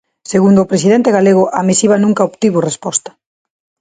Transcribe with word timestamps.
Segundo 0.31 0.59
o 0.61 0.69
presidente 0.71 1.13
galego, 1.17 1.43
a 1.59 1.61
misiva 1.69 2.01
nunca 2.03 2.27
obtivo 2.29 2.65
resposta. 2.69 3.09